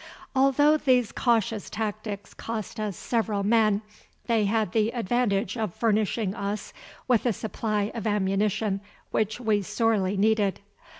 [0.35, 3.83] Although these cautious tactics cost us several men,
[4.25, 6.73] they had the advantage of furnishing us
[7.07, 10.59] with a supply of ammunition which we sorely needed.